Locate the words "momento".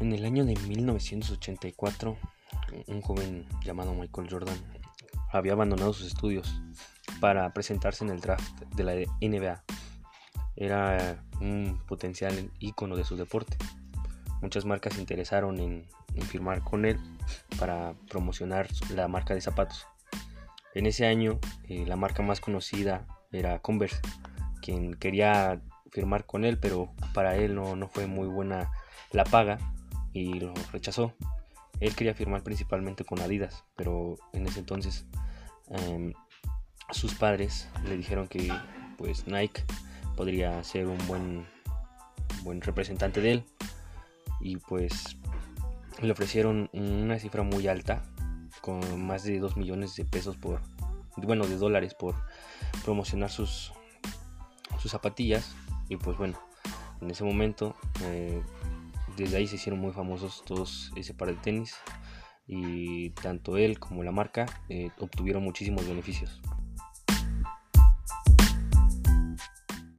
57.24-57.74